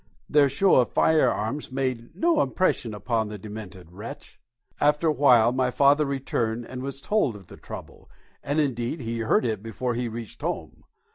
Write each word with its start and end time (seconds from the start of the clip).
Their 0.27 0.49
show 0.49 0.77
of 0.77 0.93
firearms 0.93 1.71
made 1.71 2.15
no 2.15 2.41
impression 2.41 2.95
upon 2.95 3.27
the 3.29 3.37
demented 3.37 3.91
wretch. 3.91 4.39
After 4.79 5.09
awhile 5.09 5.51
my 5.51 5.69
father 5.69 6.07
returned 6.07 6.65
and 6.65 6.81
was 6.81 6.99
told 7.01 7.35
of 7.35 7.45
the 7.45 7.57
trouble, 7.57 8.09
and 8.41 8.59
indeed 8.59 9.01
he 9.01 9.19
heard 9.19 9.45
it 9.45 9.61
before 9.61 9.93
he 9.93 10.07
reached 10.07 10.41
home. 10.41 10.85